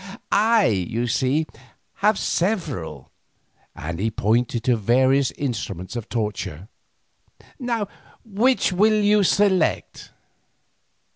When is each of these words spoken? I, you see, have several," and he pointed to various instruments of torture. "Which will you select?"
I, 0.31 0.65
you 0.65 1.05
see, 1.05 1.45
have 1.97 2.17
several," 2.17 3.11
and 3.75 3.99
he 3.99 4.09
pointed 4.09 4.63
to 4.63 4.75
various 4.75 5.29
instruments 5.33 5.95
of 5.95 6.09
torture. 6.09 6.69
"Which 8.25 8.73
will 8.73 8.99
you 8.99 9.23
select?" 9.23 10.09